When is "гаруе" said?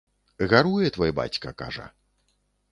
0.53-0.89